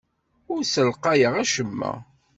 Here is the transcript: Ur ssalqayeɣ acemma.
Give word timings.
Ur 0.53 0.61
ssalqayeɣ 0.63 1.33
acemma. 1.43 1.91